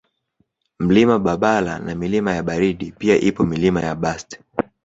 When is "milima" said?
1.95-2.33, 3.45-3.81